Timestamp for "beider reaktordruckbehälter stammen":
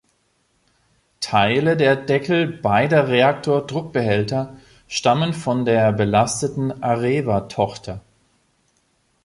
2.47-5.31